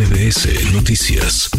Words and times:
MBS 0.00 0.72
Noticias. 0.72 1.50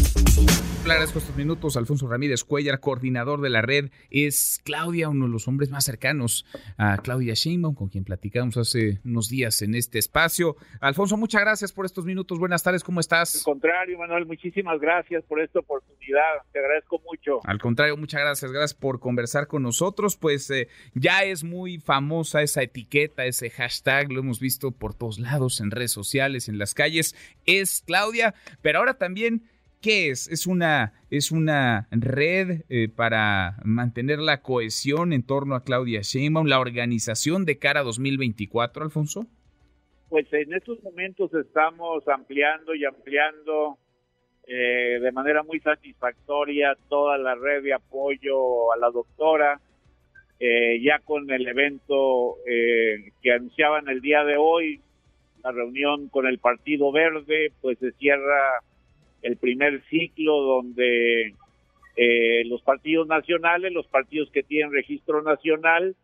Le 0.92 0.96
agradezco 0.96 1.20
estos 1.20 1.38
minutos. 1.38 1.78
Alfonso 1.78 2.06
Ramírez 2.10 2.44
Cuellar, 2.44 2.82
coordinador 2.82 3.40
de 3.40 3.50
la 3.50 3.62
red, 3.62 3.92
es 4.10 4.60
Claudia, 4.66 5.08
uno 5.08 5.26
de 5.26 5.32
los 5.32 5.48
hombres 5.48 5.70
más 5.70 5.86
cercanos 5.86 6.46
a 6.78 6.98
Claudia 6.98 7.34
Sheinbaum, 7.34 7.76
con 7.76 7.88
quien 7.88 8.04
platicamos 8.04 8.58
hace 8.58 9.00
unos 9.06 9.30
días 9.30 9.62
en 9.62 9.74
este 9.74 10.00
espacio. 10.00 10.58
Alfonso, 10.82 11.16
muchas 11.16 11.40
gracias 11.44 11.72
por 11.72 11.86
estos 11.86 12.04
minutos. 12.04 12.40
Buenas 12.40 12.62
tardes, 12.62 12.84
¿cómo 12.84 13.00
estás? 13.00 13.38
Al 13.38 13.44
contrario, 13.44 13.98
Manuel, 14.00 14.26
muchísimas 14.26 14.82
gracias 14.82 15.24
por 15.24 15.40
esta 15.40 15.60
oportunidad. 15.60 16.42
Te 16.52 16.60
agradezco 16.60 17.02
mucho. 17.10 17.40
Al 17.46 17.60
contrario, 17.62 17.96
muchas 17.96 18.20
gracias. 18.20 18.52
Gracias 18.52 18.74
por 18.74 19.00
conversar 19.00 19.48
con 19.48 19.64
nosotros. 19.64 20.18
Pues 20.18 20.52
eh, 20.52 20.68
ya 20.94 21.24
es 21.24 21.46
muy 21.46 21.78
famosa 21.80 22.42
esa 22.42 22.64
etiqueta, 22.64 23.24
ese 23.24 23.50
hashtag, 23.50 24.12
lo 24.12 24.20
hemos 24.20 24.42
visto 24.42 24.72
por 24.72 24.94
todos 24.94 25.20
lados, 25.20 25.62
en 25.62 25.72
redes 25.72 25.94
sociales, 25.94 26.50
en 26.50 26.58
las 26.58 26.74
calles. 26.74 27.16
Es 27.46 27.82
Claudia, 27.88 28.36
pero 28.62 28.80
ahora 28.80 28.96
también 28.96 29.44
¿Qué 29.82 30.10
es? 30.10 30.28
¿Es 30.28 30.46
una, 30.46 30.94
es 31.10 31.32
una 31.32 31.88
red 31.90 32.62
eh, 32.70 32.88
para 32.88 33.56
mantener 33.66 34.20
la 34.20 34.44
cohesión 34.44 35.12
en 35.12 35.26
torno 35.26 35.56
a 35.56 35.64
Claudia 35.64 36.02
Sheinbaum, 36.04 36.46
la 36.46 36.60
organización 36.60 37.46
de 37.46 37.58
cara 37.58 37.80
a 37.80 37.84
2024, 37.84 38.84
Alfonso? 38.84 39.26
Pues 40.08 40.32
en 40.34 40.54
estos 40.54 40.84
momentos 40.84 41.34
estamos 41.34 42.08
ampliando 42.08 42.76
y 42.76 42.86
ampliando 42.86 43.80
eh, 44.46 45.00
de 45.02 45.12
manera 45.14 45.42
muy 45.42 45.60
satisfactoria 45.62 46.78
toda 46.88 47.18
la 47.18 47.34
red 47.34 47.64
de 47.64 47.74
apoyo 47.74 48.72
a 48.74 48.78
la 48.78 48.92
doctora. 48.92 49.60
Eh, 50.40 50.80
ya 50.84 51.00
con 51.00 51.30
el 51.32 51.48
evento 51.48 52.36
que 52.46 53.32
anunciaban 53.32 53.88
el 53.90 54.02
día 54.02 54.24
de 54.24 54.38
hoy, 54.38 54.80
la 55.44 55.52
reunión 55.52 56.08
con 56.10 56.28
el 56.28 56.38
Partido 56.38 56.92
Verde, 56.92 57.52
pues 57.62 57.80
se 57.80 57.92
cierra 57.94 58.62
el 59.22 59.38
primer 59.38 59.84
ciclo 59.90 60.42
donde 60.42 61.34
eh, 61.96 62.44
los 62.46 62.62
partidos 62.62 63.08
nacionales, 63.08 63.72
los 63.72 63.88
partidos 63.88 64.30
que 64.32 64.44
tienen 64.44 64.74
registro 64.74 65.22
nacional, 65.22 65.96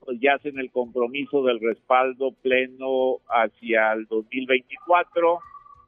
pues 0.00 0.18
ya 0.20 0.34
hacen 0.34 0.58
el 0.58 0.70
compromiso 0.70 1.42
del 1.44 1.60
respaldo 1.60 2.32
pleno 2.42 3.18
hacia 3.28 3.92
el 3.92 4.06
2024 4.06 5.38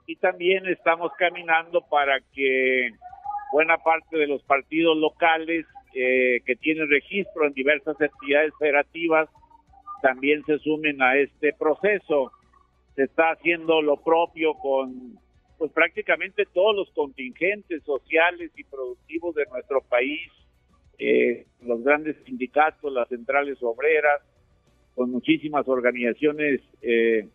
y 0.07 0.17
también 0.17 0.67
estamos 0.67 1.13
caminando 1.19 1.83
para 1.83 2.21
que 2.35 2.91
buena 3.53 3.79
parte 3.79 4.17
de 4.17 4.27
los 4.27 4.43
partidos 4.43 4.97
locales 4.97 5.67
eh, 5.95 6.41
que 6.45 6.57
tienen 6.57 6.89
registro 6.89 7.47
en 7.47 7.53
diversas 7.53 7.97
entidades 8.01 8.53
federativas 8.59 9.29
también 10.01 10.45
se 10.45 10.59
sumen 10.59 11.03
a 11.03 11.17
este 11.17 11.53
proceso. 11.53 12.33
Se 12.95 13.05
está 13.05 13.31
haciendo 13.31 13.83
lo 13.83 13.97
propio 13.97 14.55
con 14.55 15.19
pues 15.59 15.73
prácticamente 15.73 16.47
todos 16.55 16.75
los 16.75 16.91
contingentes 16.91 17.83
sociales 17.83 18.53
y 18.57 18.63
productivos 18.65 19.35
de 19.35 19.45
nuestro 19.47 19.81
país, 19.83 20.31
eh, 20.99 21.47
los 21.63 21.83
grandes 21.83 22.17
sindicatos, 22.25 22.93
las 22.93 23.09
centrales 23.09 23.59
obreras, 23.61 24.23
con 24.95 25.11
muchísimas 25.11 25.67
organizaciones 25.69 26.61
eh, 26.83 27.29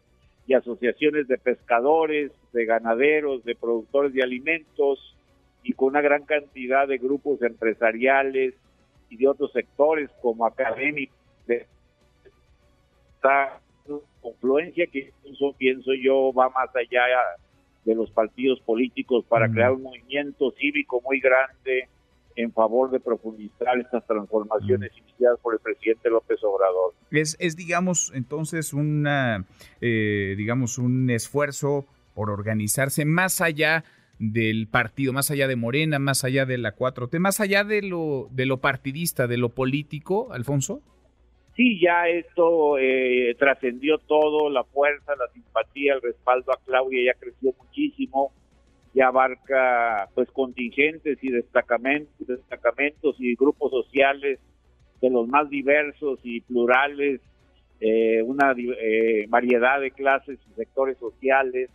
y 0.47 0.53
asociaciones 0.53 1.27
de 1.27 1.37
pescadores, 1.37 2.31
de 2.53 2.65
ganaderos, 2.65 3.43
de 3.43 3.55
productores 3.55 4.13
de 4.13 4.23
alimentos 4.23 5.15
y 5.61 5.73
con 5.73 5.89
una 5.89 6.01
gran 6.01 6.23
cantidad 6.25 6.87
de 6.87 6.97
grupos 6.97 7.41
empresariales 7.41 8.53
y 9.09 9.17
de 9.17 9.27
otros 9.27 9.51
sectores 9.51 10.09
como 10.21 10.45
académicos 10.45 11.17
de 11.45 11.65
esta 13.15 13.59
confluencia 14.21 14.87
que 14.87 15.11
incluso 15.23 15.55
pienso 15.57 15.91
yo 15.93 16.33
va 16.33 16.49
más 16.49 16.73
allá 16.75 17.01
de 17.85 17.95
los 17.95 18.11
partidos 18.11 18.59
políticos 18.61 19.25
para 19.27 19.51
crear 19.51 19.71
un 19.73 19.83
movimiento 19.83 20.51
cívico 20.51 21.01
muy 21.03 21.19
grande 21.19 21.89
en 22.35 22.51
favor 22.51 22.89
de 22.91 22.99
profundizar 22.99 23.77
estas 23.77 24.05
transformaciones 24.07 24.91
iniciadas 24.97 25.39
por 25.41 25.53
el 25.53 25.59
presidente 25.59 26.09
López 26.09 26.39
Obrador. 26.43 26.93
Es, 27.11 27.35
es 27.39 27.55
digamos, 27.55 28.11
entonces, 28.15 28.73
una, 28.73 29.45
eh, 29.81 30.33
digamos, 30.37 30.77
un 30.77 31.09
esfuerzo 31.09 31.85
por 32.15 32.29
organizarse 32.29 33.05
más 33.05 33.41
allá 33.41 33.83
del 34.19 34.67
partido, 34.67 35.13
más 35.13 35.31
allá 35.31 35.47
de 35.47 35.55
Morena, 35.55 35.99
más 35.99 36.23
allá 36.23 36.45
de 36.45 36.57
la 36.57 36.75
4T, 36.75 37.19
más 37.19 37.39
allá 37.39 37.63
de 37.63 37.81
lo, 37.81 38.29
de 38.31 38.45
lo 38.45 38.61
partidista, 38.61 39.27
de 39.27 39.37
lo 39.37 39.49
político, 39.49 40.31
Alfonso? 40.31 40.81
Sí, 41.55 41.79
ya 41.79 42.07
esto 42.07 42.77
eh, 42.77 43.35
trascendió 43.37 43.97
todo, 43.99 44.49
la 44.49 44.63
fuerza, 44.63 45.15
la 45.15 45.27
simpatía, 45.33 45.93
el 45.93 46.01
respaldo 46.01 46.51
a 46.51 46.59
Claudia 46.65 47.13
ya 47.13 47.19
creció 47.19 47.53
muchísimo, 47.57 48.31
ya 48.93 49.07
abarca 49.07 50.09
pues 50.13 50.29
contingentes 50.31 51.17
y 51.21 51.31
destacamentos, 51.31 52.27
destacamentos 52.27 53.15
y 53.19 53.35
grupos 53.35 53.71
sociales 53.71 54.39
de 55.01 55.09
los 55.09 55.27
más 55.27 55.49
diversos 55.49 56.19
y 56.23 56.41
plurales, 56.41 57.19
eh, 57.79 58.21
una 58.23 58.55
eh, 58.57 59.25
variedad 59.27 59.81
de 59.81 59.91
clases 59.91 60.39
y 60.49 60.55
sectores 60.55 60.97
sociales. 60.97 61.69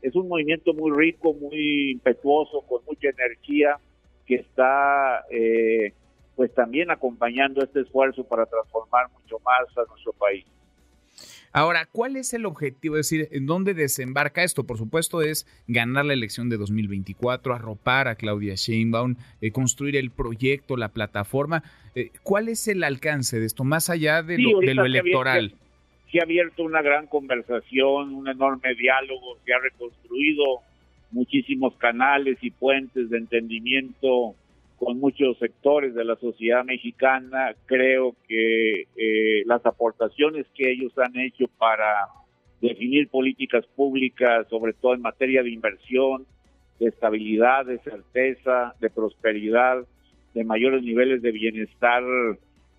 Es 0.00 0.14
un 0.14 0.28
movimiento 0.28 0.72
muy 0.72 0.90
rico, 0.96 1.34
muy 1.34 1.90
impetuoso, 1.90 2.62
con 2.62 2.82
mucha 2.86 3.10
energía, 3.10 3.76
que 4.24 4.36
está 4.36 5.24
eh, 5.30 5.92
pues 6.40 6.54
también 6.54 6.90
acompañando 6.90 7.62
este 7.62 7.82
esfuerzo 7.82 8.24
para 8.24 8.46
transformar 8.46 9.10
mucho 9.12 9.38
más 9.44 9.68
a 9.76 9.86
nuestro 9.90 10.14
país. 10.14 10.46
Ahora, 11.52 11.86
¿cuál 11.92 12.16
es 12.16 12.32
el 12.32 12.46
objetivo? 12.46 12.96
Es 12.96 13.10
decir, 13.10 13.28
¿en 13.30 13.44
dónde 13.44 13.74
desembarca 13.74 14.42
esto? 14.42 14.64
Por 14.64 14.78
supuesto, 14.78 15.20
es 15.20 15.46
ganar 15.68 16.06
la 16.06 16.14
elección 16.14 16.48
de 16.48 16.56
2024, 16.56 17.54
arropar 17.54 18.08
a 18.08 18.14
Claudia 18.14 18.54
Sheinbaum, 18.54 19.16
eh, 19.42 19.50
construir 19.50 19.96
el 19.96 20.10
proyecto, 20.10 20.78
la 20.78 20.88
plataforma. 20.88 21.62
Eh, 21.94 22.10
¿Cuál 22.22 22.48
es 22.48 22.66
el 22.68 22.84
alcance 22.84 23.38
de 23.38 23.44
esto, 23.44 23.64
más 23.64 23.90
allá 23.90 24.22
de, 24.22 24.38
lo, 24.38 24.62
electoral? 24.62 25.52
Se 26.10 26.20
ha 26.20 26.22
abierto 26.22 26.62
una 26.62 26.80
gran 26.80 27.06
conversación, 27.06 28.14
un 28.14 28.28
enorme 28.28 28.74
diálogo, 28.76 29.36
se 29.44 29.52
ha 29.52 29.58
reconstruido 29.58 30.60
muchísimos 31.10 31.74
canales 31.76 32.38
y 32.40 32.50
puentes 32.50 33.10
de 33.10 33.18
entendimiento 33.18 34.36
con 34.80 34.98
muchos 34.98 35.36
sectores 35.38 35.94
de 35.94 36.06
la 36.06 36.16
sociedad 36.16 36.64
mexicana. 36.64 37.54
Creo 37.66 38.16
que 38.26 38.86
eh, 38.96 39.42
las 39.44 39.64
aportaciones 39.66 40.46
que 40.54 40.72
ellos 40.72 40.96
han 40.96 41.16
hecho 41.18 41.44
para 41.58 42.08
definir 42.62 43.08
políticas 43.08 43.66
públicas, 43.76 44.46
sobre 44.48 44.72
todo 44.72 44.94
en 44.94 45.02
materia 45.02 45.42
de 45.42 45.50
inversión, 45.50 46.24
de 46.78 46.88
estabilidad, 46.88 47.66
de 47.66 47.78
certeza, 47.80 48.74
de 48.80 48.88
prosperidad, 48.88 49.84
de 50.32 50.44
mayores 50.44 50.82
niveles 50.82 51.20
de 51.20 51.30
bienestar, 51.30 52.02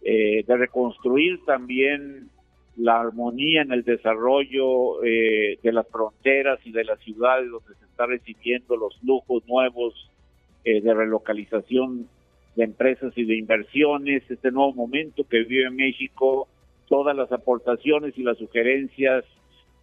eh, 0.02 0.44
de 0.44 0.58
reconstruir 0.58 1.46
también 1.46 2.30
la 2.78 3.00
armonía 3.00 3.62
en 3.62 3.74
el 3.74 3.84
desarrollo 3.84 5.04
eh, 5.04 5.60
de 5.62 5.72
las 5.72 5.88
fronteras 5.88 6.60
y 6.66 6.72
de 6.72 6.84
las 6.84 7.00
ciudades 7.02 7.52
donde 7.52 7.76
se 7.76 7.86
está 7.86 8.08
recibiendo 8.08 8.76
los 8.76 8.98
lujos 9.04 9.44
nuevos 9.48 10.11
eh, 10.64 10.82
de 10.82 10.94
relocalización 10.94 12.08
de 12.56 12.64
empresas 12.64 13.14
y 13.16 13.24
de 13.24 13.38
inversiones, 13.38 14.24
este 14.30 14.52
nuevo 14.52 14.74
momento 14.74 15.24
que 15.24 15.44
vive 15.44 15.70
México, 15.70 16.48
todas 16.88 17.16
las 17.16 17.32
aportaciones 17.32 18.18
y 18.18 18.24
las 18.24 18.38
sugerencias 18.38 19.24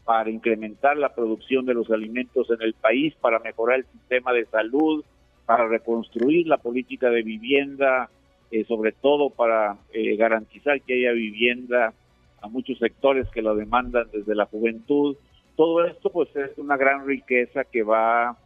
para 0.04 0.30
incrementar 0.30 0.96
la 0.96 1.14
producción 1.14 1.66
de 1.66 1.74
los 1.74 1.90
alimentos 1.90 2.50
en 2.50 2.62
el 2.62 2.74
país, 2.74 3.14
para 3.20 3.38
mejorar 3.40 3.80
el 3.80 3.86
sistema 3.86 4.32
de 4.32 4.46
salud, 4.46 5.04
para 5.46 5.66
reconstruir 5.66 6.46
la 6.46 6.58
política 6.58 7.10
de 7.10 7.22
vivienda, 7.22 8.10
eh, 8.50 8.64
sobre 8.64 8.92
todo 8.92 9.30
para 9.30 9.76
eh, 9.92 10.16
garantizar 10.16 10.80
que 10.82 10.94
haya 10.94 11.12
vivienda 11.12 11.92
a 12.40 12.48
muchos 12.48 12.78
sectores 12.78 13.28
que 13.28 13.42
lo 13.42 13.54
demandan 13.54 14.06
desde 14.12 14.34
la 14.34 14.46
juventud. 14.46 15.16
Todo 15.56 15.84
esto 15.84 16.10
pues 16.10 16.34
es 16.36 16.56
una 16.56 16.76
gran 16.76 17.06
riqueza 17.06 17.64
que 17.64 17.82
va 17.82 18.36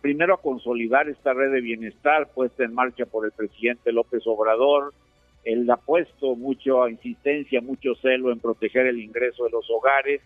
primero 0.00 0.34
a 0.34 0.42
consolidar 0.42 1.08
esta 1.08 1.32
red 1.32 1.52
de 1.52 1.60
bienestar 1.60 2.28
puesta 2.34 2.64
en 2.64 2.74
marcha 2.74 3.06
por 3.06 3.24
el 3.24 3.32
presidente 3.32 3.92
López 3.92 4.22
Obrador. 4.26 4.92
Él 5.44 5.68
ha 5.70 5.76
puesto 5.76 6.36
mucha 6.36 6.88
insistencia, 6.90 7.60
mucho 7.60 7.94
celo 7.96 8.30
en 8.30 8.38
proteger 8.38 8.86
el 8.86 9.00
ingreso 9.00 9.44
de 9.44 9.50
los 9.50 9.68
hogares 9.70 10.20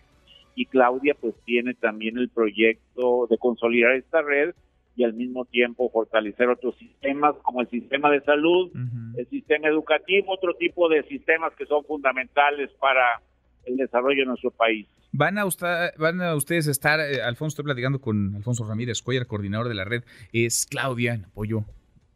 y 0.55 0.65
Claudia 0.65 1.15
pues 1.19 1.35
tiene 1.45 1.75
también 1.75 2.17
el 2.17 2.29
proyecto 2.29 3.27
de 3.29 3.37
consolidar 3.37 3.93
esta 3.93 4.21
red 4.21 4.53
y 4.95 5.03
al 5.03 5.13
mismo 5.13 5.45
tiempo 5.45 5.89
fortalecer 5.91 6.49
otros 6.49 6.75
sistemas 6.77 7.35
como 7.43 7.61
el 7.61 7.69
sistema 7.69 8.09
de 8.09 8.21
salud, 8.21 8.71
el 9.15 9.27
sistema 9.27 9.67
educativo, 9.67 10.33
otro 10.33 10.55
tipo 10.55 10.89
de 10.89 11.03
sistemas 11.03 11.53
que 11.53 11.67
son 11.67 11.83
fundamentales 11.85 12.71
para 12.79 13.21
el 13.67 13.77
desarrollo 13.77 14.21
de 14.21 14.25
nuestro 14.25 14.51
país. 14.51 14.87
Van 15.11 15.37
a, 15.37 15.45
usted, 15.45 15.91
van 15.97 16.21
a 16.21 16.35
ustedes 16.35 16.67
estar, 16.67 16.99
eh, 16.99 17.21
Alfonso, 17.21 17.53
estoy 17.53 17.65
platicando 17.65 17.99
con 17.99 18.35
Alfonso 18.35 18.67
Ramírez 18.67 19.01
Cuellar, 19.01 19.25
coordinador 19.25 19.69
de 19.69 19.73
la 19.73 19.85
red, 19.85 20.03
es 20.33 20.65
Claudia, 20.65 21.13
en 21.13 21.25
apoyo, 21.25 21.63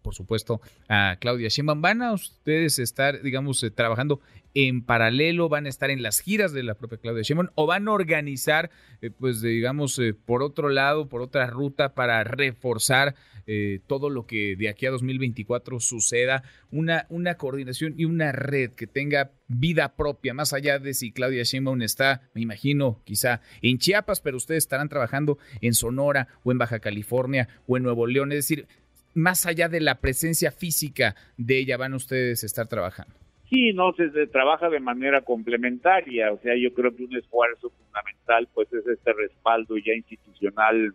por 0.01 0.15
supuesto, 0.15 0.61
a 0.87 1.17
Claudia 1.19 1.49
Sheinbaum. 1.49 1.81
¿Van 1.81 2.01
a 2.01 2.13
ustedes 2.13 2.79
estar, 2.79 3.21
digamos, 3.21 3.63
eh, 3.63 3.71
trabajando 3.71 4.19
en 4.53 4.83
paralelo, 4.83 5.49
van 5.49 5.65
a 5.65 5.69
estar 5.69 5.89
en 5.89 6.01
las 6.01 6.19
giras 6.19 6.51
de 6.51 6.63
la 6.63 6.75
propia 6.75 6.97
Claudia 6.97 7.23
Sheinbaum 7.23 7.49
o 7.55 7.65
van 7.65 7.87
a 7.87 7.91
organizar, 7.91 8.69
eh, 9.01 9.09
pues 9.09 9.41
digamos, 9.41 9.97
eh, 9.99 10.13
por 10.13 10.43
otro 10.43 10.69
lado, 10.69 11.07
por 11.07 11.21
otra 11.21 11.47
ruta 11.47 11.93
para 11.93 12.23
reforzar 12.23 13.15
eh, 13.47 13.79
todo 13.87 14.09
lo 14.09 14.25
que 14.25 14.55
de 14.55 14.69
aquí 14.69 14.85
a 14.85 14.91
2024 14.91 15.79
suceda, 15.79 16.43
una, 16.71 17.05
una 17.09 17.35
coordinación 17.35 17.95
y 17.97 18.05
una 18.05 18.31
red 18.31 18.71
que 18.71 18.87
tenga 18.87 19.31
vida 19.47 19.95
propia, 19.95 20.33
más 20.33 20.53
allá 20.53 20.79
de 20.79 20.93
si 20.93 21.11
Claudia 21.11 21.43
Sheinbaum 21.43 21.81
está, 21.81 22.29
me 22.33 22.41
imagino, 22.41 23.01
quizá 23.03 23.41
en 23.61 23.77
Chiapas, 23.77 24.21
pero 24.21 24.37
ustedes 24.37 24.63
estarán 24.63 24.89
trabajando 24.89 25.37
en 25.61 25.73
Sonora 25.73 26.27
o 26.43 26.51
en 26.51 26.59
Baja 26.59 26.79
California 26.79 27.49
o 27.67 27.77
en 27.77 27.83
Nuevo 27.83 28.07
León, 28.07 28.31
es 28.31 28.37
decir, 28.37 28.67
más 29.13 29.45
allá 29.45 29.69
de 29.69 29.81
la 29.81 29.95
presencia 29.95 30.51
física 30.51 31.15
de 31.37 31.59
ella, 31.59 31.77
van 31.77 31.93
ustedes 31.93 32.43
a 32.43 32.45
estar 32.45 32.67
trabajando. 32.67 33.13
Sí, 33.49 33.73
no, 33.73 33.91
se, 33.93 34.09
trabaja 34.27 34.69
de 34.69 34.79
manera 34.79 35.21
complementaria, 35.21 36.31
o 36.31 36.39
sea, 36.39 36.55
yo 36.55 36.73
creo 36.73 36.95
que 36.95 37.03
un 37.03 37.17
esfuerzo 37.17 37.69
fundamental 37.69 38.47
pues 38.53 38.71
es 38.71 38.87
este 38.87 39.11
respaldo 39.11 39.77
ya 39.77 39.93
institucional 39.93 40.93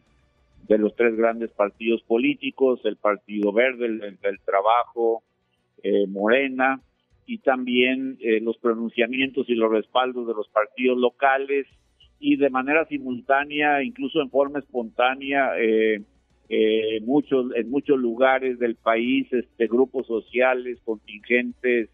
de 0.66 0.78
los 0.78 0.96
tres 0.96 1.16
grandes 1.16 1.50
partidos 1.50 2.02
políticos, 2.02 2.80
el 2.84 2.96
Partido 2.96 3.52
Verde, 3.52 3.86
el, 3.86 3.98
del 4.00 4.40
Trabajo, 4.40 5.22
eh, 5.82 6.06
Morena, 6.06 6.80
y 7.26 7.38
también 7.38 8.16
eh, 8.20 8.40
los 8.40 8.56
pronunciamientos 8.56 9.48
y 9.50 9.54
los 9.54 9.70
respaldos 9.70 10.26
de 10.26 10.34
los 10.34 10.48
partidos 10.48 10.96
locales 10.96 11.66
y 12.18 12.36
de 12.36 12.48
manera 12.48 12.86
simultánea, 12.86 13.82
incluso 13.82 14.22
en 14.22 14.30
forma 14.30 14.60
espontánea, 14.60 15.50
eh, 15.58 16.00
eh, 16.48 17.00
muchos, 17.02 17.54
en 17.54 17.70
muchos 17.70 17.98
lugares 17.98 18.58
del 18.58 18.76
país, 18.76 19.26
este, 19.32 19.66
grupos 19.66 20.06
sociales, 20.06 20.78
contingentes 20.84 21.90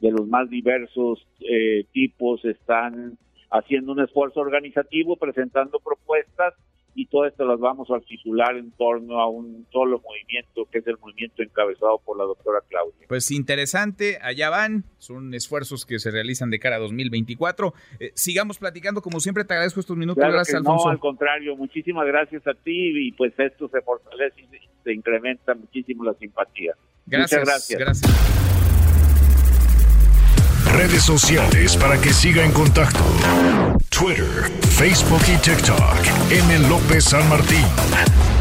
de 0.00 0.10
los 0.10 0.26
más 0.28 0.48
diversos 0.50 1.26
eh, 1.40 1.84
tipos 1.92 2.44
están 2.44 3.18
haciendo 3.50 3.92
un 3.92 4.00
esfuerzo 4.00 4.40
organizativo, 4.40 5.16
presentando 5.16 5.80
propuestas 5.80 6.54
y 6.98 7.06
todo 7.06 7.26
esto 7.26 7.44
las 7.44 7.60
vamos 7.60 7.88
a 7.90 7.94
articular 7.94 8.56
en 8.56 8.72
torno 8.72 9.20
a 9.20 9.28
un 9.28 9.64
solo 9.70 10.02
movimiento, 10.04 10.68
que 10.68 10.78
es 10.78 10.86
el 10.88 10.98
movimiento 10.98 11.44
encabezado 11.44 12.00
por 12.04 12.18
la 12.18 12.24
doctora 12.24 12.58
Claudia. 12.68 13.06
Pues 13.06 13.30
interesante, 13.30 14.18
allá 14.20 14.50
van, 14.50 14.82
son 14.98 15.32
esfuerzos 15.32 15.86
que 15.86 16.00
se 16.00 16.10
realizan 16.10 16.50
de 16.50 16.58
cara 16.58 16.74
a 16.74 16.78
2024. 16.80 17.72
Eh, 18.00 18.10
sigamos 18.14 18.58
platicando, 18.58 19.00
como 19.00 19.20
siempre 19.20 19.44
te 19.44 19.54
agradezco 19.54 19.78
estos 19.78 19.96
minutos, 19.96 20.24
gracias 20.24 20.56
Alfonso. 20.56 20.86
No, 20.86 20.90
al 20.90 20.98
contrario, 20.98 21.54
muchísimas 21.56 22.04
gracias 22.04 22.44
a 22.48 22.54
ti 22.54 23.06
y 23.06 23.12
pues 23.12 23.32
esto 23.38 23.68
se 23.68 23.80
fortalece 23.80 24.40
y 24.40 24.48
se 24.82 24.92
incrementa 24.92 25.54
muchísimo 25.54 26.02
la 26.02 26.14
simpatía. 26.14 26.72
Gracias, 27.06 27.40
Muchas 27.40 27.48
gracias. 27.48 27.78
gracias. 27.78 28.48
Redes 30.76 31.04
sociales 31.04 31.76
para 31.76 32.00
que 32.00 32.08
siga 32.10 32.44
en 32.44 32.52
contacto: 32.52 33.04
Twitter, 33.98 34.48
Facebook 34.76 35.22
y 35.26 35.36
TikTok. 35.38 35.96
M. 36.30 36.58
López 36.68 37.02
San 37.02 37.28
Martín. 37.28 38.37